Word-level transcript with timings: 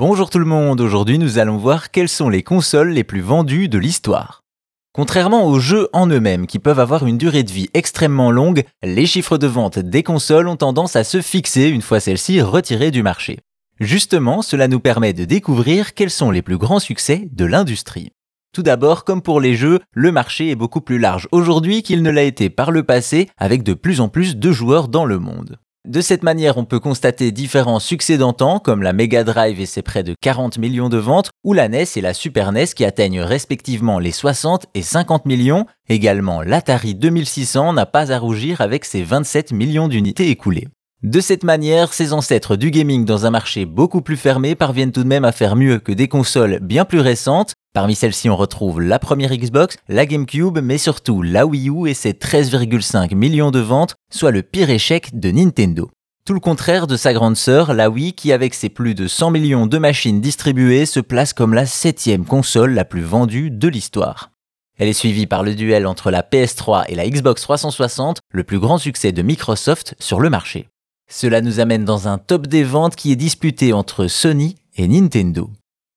Bonjour 0.00 0.30
tout 0.30 0.38
le 0.38 0.46
monde, 0.46 0.80
aujourd'hui 0.80 1.18
nous 1.18 1.38
allons 1.38 1.58
voir 1.58 1.90
quelles 1.90 2.08
sont 2.08 2.30
les 2.30 2.42
consoles 2.42 2.88
les 2.88 3.04
plus 3.04 3.20
vendues 3.20 3.68
de 3.68 3.76
l'histoire. 3.76 4.44
Contrairement 4.94 5.46
aux 5.46 5.58
jeux 5.58 5.90
en 5.92 6.06
eux-mêmes 6.06 6.46
qui 6.46 6.58
peuvent 6.58 6.80
avoir 6.80 7.06
une 7.06 7.18
durée 7.18 7.42
de 7.42 7.52
vie 7.52 7.68
extrêmement 7.74 8.30
longue, 8.30 8.64
les 8.82 9.04
chiffres 9.04 9.36
de 9.36 9.46
vente 9.46 9.78
des 9.78 10.02
consoles 10.02 10.48
ont 10.48 10.56
tendance 10.56 10.96
à 10.96 11.04
se 11.04 11.20
fixer 11.20 11.68
une 11.68 11.82
fois 11.82 12.00
celles-ci 12.00 12.40
retirées 12.40 12.90
du 12.90 13.02
marché. 13.02 13.40
Justement, 13.78 14.40
cela 14.40 14.68
nous 14.68 14.80
permet 14.80 15.12
de 15.12 15.26
découvrir 15.26 15.92
quels 15.92 16.08
sont 16.08 16.30
les 16.30 16.40
plus 16.40 16.56
grands 16.56 16.80
succès 16.80 17.28
de 17.30 17.44
l'industrie. 17.44 18.08
Tout 18.54 18.62
d'abord, 18.62 19.04
comme 19.04 19.20
pour 19.20 19.38
les 19.38 19.54
jeux, 19.54 19.80
le 19.92 20.12
marché 20.12 20.48
est 20.48 20.56
beaucoup 20.56 20.80
plus 20.80 20.98
large 20.98 21.28
aujourd'hui 21.30 21.82
qu'il 21.82 22.02
ne 22.02 22.10
l'a 22.10 22.22
été 22.22 22.48
par 22.48 22.70
le 22.70 22.84
passé 22.84 23.28
avec 23.36 23.62
de 23.64 23.74
plus 23.74 24.00
en 24.00 24.08
plus 24.08 24.38
de 24.38 24.50
joueurs 24.50 24.88
dans 24.88 25.04
le 25.04 25.18
monde. 25.18 25.58
De 25.88 26.02
cette 26.02 26.22
manière, 26.22 26.58
on 26.58 26.66
peut 26.66 26.78
constater 26.78 27.32
différents 27.32 27.78
succès 27.78 28.18
d'antan, 28.18 28.58
comme 28.58 28.82
la 28.82 28.92
Mega 28.92 29.24
Drive 29.24 29.60
et 29.60 29.66
ses 29.66 29.80
près 29.80 30.02
de 30.02 30.14
40 30.20 30.58
millions 30.58 30.90
de 30.90 30.98
ventes, 30.98 31.30
ou 31.42 31.54
la 31.54 31.70
NES 31.70 31.86
et 31.96 32.02
la 32.02 32.12
Super 32.12 32.52
NES 32.52 32.66
qui 32.76 32.84
atteignent 32.84 33.22
respectivement 33.22 33.98
les 33.98 34.12
60 34.12 34.66
et 34.74 34.82
50 34.82 35.24
millions. 35.24 35.64
Également, 35.88 36.42
l'Atari 36.42 36.94
2600 36.94 37.72
n'a 37.72 37.86
pas 37.86 38.12
à 38.12 38.18
rougir 38.18 38.60
avec 38.60 38.84
ses 38.84 39.02
27 39.02 39.52
millions 39.52 39.88
d'unités 39.88 40.28
écoulées. 40.28 40.68
De 41.02 41.20
cette 41.20 41.44
manière, 41.44 41.94
ces 41.94 42.12
ancêtres 42.12 42.56
du 42.56 42.70
gaming 42.70 43.06
dans 43.06 43.24
un 43.24 43.30
marché 43.30 43.64
beaucoup 43.64 44.02
plus 44.02 44.18
fermé 44.18 44.54
parviennent 44.54 44.92
tout 44.92 45.02
de 45.02 45.08
même 45.08 45.24
à 45.24 45.32
faire 45.32 45.56
mieux 45.56 45.78
que 45.78 45.92
des 45.92 46.08
consoles 46.08 46.58
bien 46.60 46.84
plus 46.84 47.00
récentes. 47.00 47.54
Parmi 47.72 47.94
celles-ci, 47.94 48.28
on 48.28 48.36
retrouve 48.36 48.82
la 48.82 48.98
première 48.98 49.34
Xbox, 49.34 49.78
la 49.88 50.04
GameCube, 50.04 50.58
mais 50.62 50.76
surtout 50.76 51.22
la 51.22 51.46
Wii 51.46 51.70
U 51.70 51.88
et 51.88 51.94
ses 51.94 52.12
13,5 52.12 53.14
millions 53.14 53.50
de 53.50 53.60
ventes, 53.60 53.94
soit 54.12 54.30
le 54.30 54.42
pire 54.42 54.68
échec 54.68 55.18
de 55.18 55.30
Nintendo. 55.30 55.90
Tout 56.26 56.34
le 56.34 56.40
contraire 56.40 56.86
de 56.86 56.98
sa 56.98 57.14
grande 57.14 57.38
sœur, 57.38 57.72
la 57.72 57.88
Wii, 57.88 58.12
qui 58.12 58.30
avec 58.30 58.52
ses 58.52 58.68
plus 58.68 58.94
de 58.94 59.08
100 59.08 59.30
millions 59.30 59.66
de 59.66 59.78
machines 59.78 60.20
distribuées 60.20 60.84
se 60.84 61.00
place 61.00 61.32
comme 61.32 61.54
la 61.54 61.64
septième 61.64 62.26
console 62.26 62.74
la 62.74 62.84
plus 62.84 63.00
vendue 63.00 63.50
de 63.50 63.68
l'histoire. 63.68 64.32
Elle 64.78 64.88
est 64.88 64.92
suivie 64.92 65.26
par 65.26 65.44
le 65.44 65.54
duel 65.54 65.86
entre 65.86 66.10
la 66.10 66.20
PS3 66.20 66.84
et 66.88 66.94
la 66.94 67.08
Xbox 67.08 67.40
360, 67.40 68.18
le 68.32 68.44
plus 68.44 68.58
grand 68.58 68.76
succès 68.76 69.12
de 69.12 69.22
Microsoft 69.22 69.94
sur 69.98 70.20
le 70.20 70.28
marché. 70.28 70.68
Cela 71.12 71.40
nous 71.40 71.58
amène 71.58 71.84
dans 71.84 72.06
un 72.06 72.18
top 72.18 72.46
des 72.46 72.62
ventes 72.62 72.94
qui 72.94 73.10
est 73.10 73.16
disputé 73.16 73.72
entre 73.72 74.06
Sony 74.06 74.54
et 74.76 74.86
Nintendo. 74.86 75.50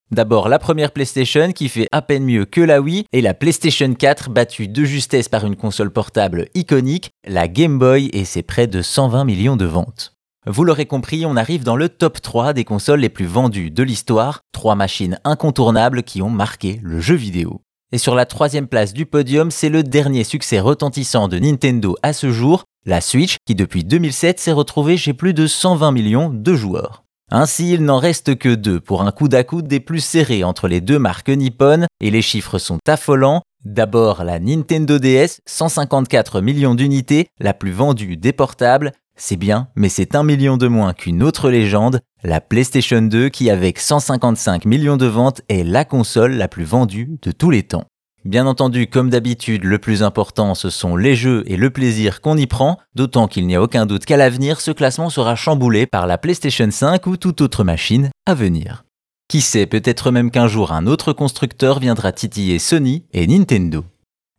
D'abord 0.09 0.49
la 0.49 0.57
première 0.57 0.91
PlayStation 0.91 1.51
qui 1.51 1.69
fait 1.69 1.87
à 1.91 2.01
peine 2.01 2.25
mieux 2.25 2.45
que 2.45 2.61
la 2.61 2.81
Wii 2.81 3.05
et 3.13 3.21
la 3.21 3.35
PlayStation 3.35 3.93
4 3.93 4.31
battue 4.31 4.67
de 4.67 4.83
justesse 4.83 5.29
par 5.29 5.45
une 5.45 5.55
console 5.55 5.91
portable 5.91 6.47
iconique, 6.55 7.11
la 7.27 7.47
Game 7.47 7.77
Boy 7.77 8.09
et 8.11 8.25
ses 8.25 8.41
près 8.41 8.65
de 8.65 8.81
120 8.81 9.23
millions 9.23 9.55
de 9.55 9.65
ventes. 9.65 10.15
Vous 10.47 10.63
l'aurez 10.63 10.87
compris, 10.87 11.27
on 11.27 11.37
arrive 11.37 11.63
dans 11.63 11.75
le 11.75 11.89
top 11.89 12.19
3 12.19 12.53
des 12.53 12.65
consoles 12.65 12.99
les 12.99 13.09
plus 13.09 13.27
vendues 13.27 13.69
de 13.69 13.83
l'histoire, 13.83 14.41
trois 14.51 14.75
machines 14.75 15.19
incontournables 15.23 16.01
qui 16.01 16.23
ont 16.23 16.31
marqué 16.31 16.79
le 16.81 16.99
jeu 16.99 17.15
vidéo. 17.15 17.61
Et 17.91 17.99
sur 17.99 18.15
la 18.15 18.25
troisième 18.25 18.67
place 18.67 18.93
du 18.93 19.05
podium, 19.05 19.51
c'est 19.51 19.69
le 19.69 19.83
dernier 19.83 20.23
succès 20.23 20.59
retentissant 20.59 21.27
de 21.27 21.37
Nintendo 21.37 21.95
à 22.01 22.11
ce 22.13 22.31
jour, 22.31 22.63
la 22.85 23.01
Switch, 23.01 23.37
qui 23.45 23.55
depuis 23.55 23.83
2007 23.83 24.39
s'est 24.39 24.51
retrouvée 24.51 24.97
chez 24.97 25.13
plus 25.13 25.33
de 25.33 25.47
120 25.47 25.91
millions 25.91 26.29
de 26.29 26.53
joueurs. 26.53 27.03
Ainsi, 27.31 27.73
il 27.73 27.83
n'en 27.83 27.97
reste 27.97 28.35
que 28.35 28.53
deux 28.53 28.79
pour 28.79 29.01
un 29.01 29.11
coup 29.11 29.27
d'à 29.27 29.43
coude 29.43 29.67
des 29.67 29.79
plus 29.79 30.01
serrés 30.01 30.43
entre 30.43 30.67
les 30.67 30.81
deux 30.81 30.99
marques 30.99 31.29
nippones, 31.29 31.87
et 31.99 32.11
les 32.11 32.21
chiffres 32.21 32.59
sont 32.59 32.79
affolants. 32.87 33.41
D'abord 33.65 34.23
la 34.23 34.39
Nintendo 34.39 34.99
DS, 34.99 35.39
154 35.45 36.41
millions 36.41 36.75
d'unités, 36.75 37.27
la 37.39 37.53
plus 37.53 37.71
vendue 37.71 38.17
des 38.17 38.33
portables, 38.33 38.91
c'est 39.15 39.37
bien, 39.37 39.67
mais 39.75 39.89
c'est 39.89 40.15
un 40.15 40.23
million 40.23 40.57
de 40.57 40.67
moins 40.67 40.93
qu'une 40.93 41.23
autre 41.23 41.49
légende, 41.49 42.01
la 42.23 42.41
PlayStation 42.41 43.01
2 43.01 43.29
qui 43.29 43.49
avec 43.49 43.79
155 43.79 44.65
millions 44.65 44.97
de 44.97 45.05
ventes 45.05 45.41
est 45.49 45.63
la 45.63 45.85
console 45.85 46.33
la 46.33 46.47
plus 46.47 46.63
vendue 46.63 47.17
de 47.21 47.31
tous 47.31 47.51
les 47.51 47.63
temps. 47.63 47.85
Bien 48.25 48.47
entendu, 48.47 48.87
comme 48.87 49.09
d'habitude, 49.09 49.65
le 49.65 49.79
plus 49.79 50.01
important, 50.01 50.55
ce 50.55 50.69
sont 50.69 50.95
les 50.95 51.13
jeux 51.13 51.43
et 51.45 51.57
le 51.57 51.69
plaisir 51.71 52.21
qu'on 52.21 52.37
y 52.37 52.47
prend, 52.47 52.77
d'autant 52.95 53.27
qu'il 53.27 53.45
n'y 53.45 53.55
a 53.55 53.61
aucun 53.61 53.85
doute 53.85 54.05
qu'à 54.05 54.15
l'avenir, 54.15 54.61
ce 54.61 54.71
classement 54.71 55.09
sera 55.09 55.35
chamboulé 55.35 55.87
par 55.87 56.07
la 56.07 56.17
PlayStation 56.17 56.71
5 56.71 57.05
ou 57.05 57.17
toute 57.17 57.41
autre 57.41 57.65
machine 57.65 58.11
à 58.25 58.33
venir. 58.33 58.85
Qui 59.27 59.41
sait, 59.41 59.65
peut-être 59.65 60.11
même 60.11 60.31
qu'un 60.31 60.47
jour 60.47 60.71
un 60.71 60.87
autre 60.87 61.11
constructeur 61.11 61.79
viendra 61.79 62.13
titiller 62.13 62.59
Sony 62.59 63.03
et 63.11 63.27
Nintendo. 63.27 63.83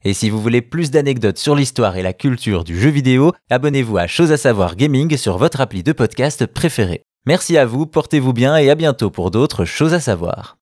Et 0.02 0.14
si 0.14 0.30
vous 0.30 0.40
voulez 0.40 0.62
plus 0.62 0.90
d'anecdotes 0.90 1.38
sur 1.38 1.54
l'histoire 1.54 1.96
et 1.96 2.02
la 2.02 2.12
culture 2.14 2.64
du 2.64 2.78
jeu 2.80 2.90
vidéo, 2.90 3.32
abonnez-vous 3.50 3.98
à 3.98 4.06
Chose 4.06 4.32
à 4.32 4.38
savoir 4.38 4.76
gaming 4.76 5.16
sur 5.18 5.36
votre 5.36 5.60
appli 5.60 5.82
de 5.82 5.92
podcast 5.92 6.46
préféré. 6.46 7.02
Merci 7.26 7.58
à 7.58 7.66
vous, 7.66 7.84
portez-vous 7.84 8.32
bien 8.32 8.56
et 8.56 8.70
à 8.70 8.74
bientôt 8.74 9.10
pour 9.10 9.30
d'autres 9.30 9.66
choses 9.66 9.92
à 9.92 10.00
savoir. 10.00 10.56